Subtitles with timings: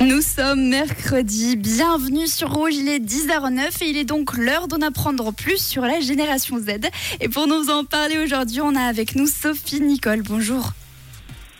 [0.00, 4.80] Nous sommes mercredi, bienvenue sur Rouge, il est 10h09 et il est donc l'heure d'en
[4.80, 6.88] apprendre plus sur la génération Z.
[7.20, 10.70] Et pour nous en parler aujourd'hui, on a avec nous Sophie Nicole, bonjour.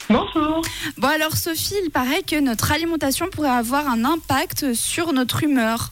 [0.09, 0.63] Bonjour.
[0.99, 5.91] Bon alors Sophie, il paraît que notre alimentation pourrait avoir un impact sur notre humeur.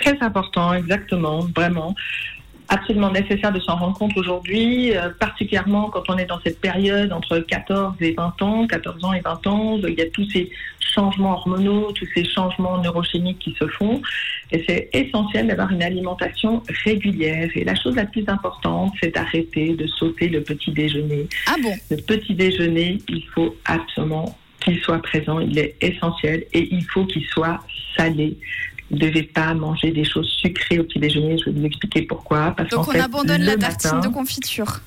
[0.00, 1.94] Très important, exactement, vraiment
[2.68, 7.12] absolument nécessaire de s'en rendre compte aujourd'hui, euh, particulièrement quand on est dans cette période
[7.12, 10.50] entre 14 et 20 ans, 14 ans et 20 ans, il y a tous ces
[10.94, 14.00] changements hormonaux, tous ces changements neurochimiques qui se font.
[14.50, 17.50] Et c'est essentiel d'avoir une alimentation régulière.
[17.54, 21.28] Et la chose la plus importante, c'est d'arrêter de sauter le petit déjeuner.
[21.46, 21.72] Ah bon?
[21.90, 24.36] Le petit déjeuner, il faut absolument
[24.68, 27.60] qu'il soit présent, il est essentiel et il faut qu'il soit
[27.96, 28.36] salé.
[28.90, 31.38] Vous ne devez pas manger des choses sucrées au petit déjeuner.
[31.38, 32.52] Je vais vous expliquer pourquoi.
[32.56, 34.80] Parce Donc on abandonne la tartine de confiture.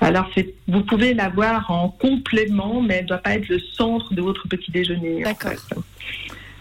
[0.00, 0.28] Alors,
[0.66, 4.48] vous pouvez l'avoir en complément, mais elle ne doit pas être le centre de votre
[4.48, 5.22] petit déjeuner.
[5.22, 5.52] D'accord.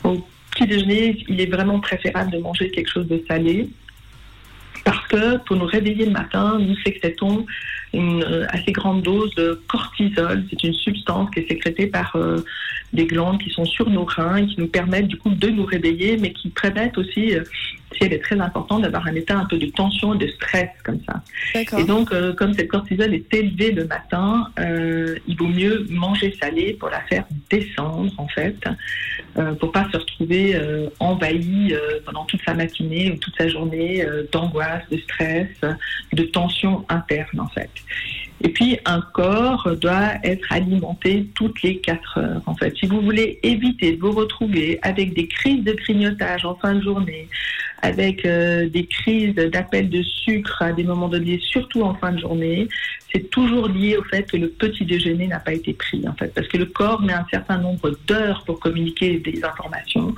[0.03, 3.67] Au petit déjeuner, il est vraiment préférable de manger quelque chose de salé.
[5.11, 7.45] Que pour nous réveiller le matin, nous sécrétons
[7.93, 10.45] une euh, assez grande dose de cortisol.
[10.49, 12.37] C'est une substance qui est sécrétée par euh,
[12.93, 15.65] des glandes qui sont sur nos reins et qui nous permettent du coup de nous
[15.65, 17.43] réveiller, mais qui permettent aussi, euh,
[17.91, 20.69] si elle est très importante, d'avoir un état un peu de tension et de stress
[20.85, 21.21] comme ça.
[21.77, 26.77] Et donc, euh, comme cette cortisol est élevée le matin, il vaut mieux manger salé
[26.79, 28.55] pour la faire descendre en fait,
[29.37, 30.59] euh, pour pas se retrouver
[30.99, 31.73] envahi
[32.05, 35.47] pendant toute sa matinée ou toute sa journée d'angoisse, de stress,
[36.13, 37.69] de tension interne en fait.
[38.43, 42.41] Et puis, un corps doit être alimenté toutes les 4 heures.
[42.47, 46.55] En fait, si vous voulez éviter de vous retrouver avec des crises de grignotage en
[46.55, 47.27] fin de journée,
[47.81, 52.19] avec euh, des crises d'appel de sucre à des moments donnés, surtout en fin de
[52.19, 52.67] journée,
[53.11, 56.33] c'est toujours lié au fait que le petit déjeuner n'a pas été pris, en fait,
[56.33, 60.15] parce que le corps met un certain nombre d'heures pour communiquer des informations.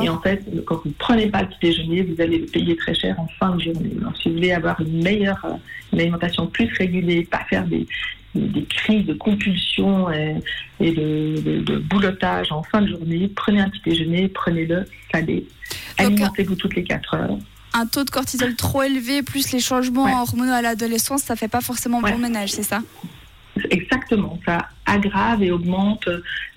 [0.00, 2.76] Et en fait, quand vous ne prenez pas le petit déjeuner, vous allez le payer
[2.76, 3.90] très cher en fin de journée.
[4.00, 5.46] Donc, si vous voulez avoir une meilleure,
[5.92, 7.86] une alimentation plus régulée, pas faire des,
[8.34, 10.40] des crises de compulsion et,
[10.80, 15.46] de, de, boulotage en fin de journée, prenez un petit déjeuner, prenez-le salé.
[15.98, 17.38] Alimentez-vous toutes les 4 heures.
[17.74, 21.60] Un taux de cortisol trop élevé, plus les changements hormonaux à l'adolescence, ça fait pas
[21.60, 22.82] forcément bon ménage, c'est ça?
[23.70, 26.08] Exactement, ça aggrave et augmente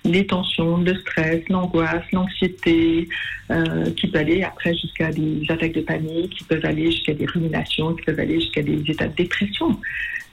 [0.04, 3.08] les tensions, le stress, l'angoisse, l'anxiété,
[3.50, 7.26] euh, qui peuvent aller après jusqu'à des attaques de panique, qui peuvent aller jusqu'à des
[7.26, 9.78] ruminations, qui peuvent aller jusqu'à des états de dépression.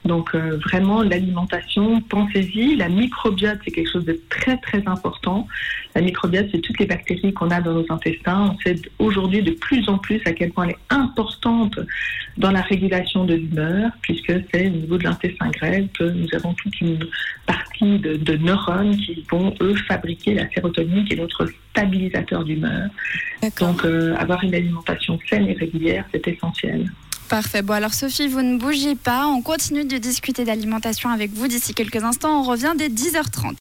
[0.04, 5.48] Donc euh, vraiment l'alimentation, pensez-y, la microbiote c'est quelque chose de très très important.
[5.94, 8.54] La microbiote c'est toutes les bactéries qu'on a dans nos intestins.
[8.54, 11.78] On sait aujourd'hui de plus en plus à quel point elle est importante
[12.36, 16.52] dans la régulation de l'humeur, puisque c'est au niveau de l'intestin grêle que nous avons
[16.52, 16.98] toute une
[17.46, 22.90] partie de, neurones qui vont eux fabriquer la sérotonine qui est notre stabilisateur d'humeur.
[23.58, 26.90] Donc euh, avoir une alimentation saine et régulière c'est essentiel.
[27.28, 27.62] Parfait.
[27.62, 29.26] Bon, alors Sophie, vous ne bougez pas.
[29.26, 32.40] On continue de discuter d'alimentation avec vous d'ici quelques instants.
[32.40, 33.52] On revient dès 10h30.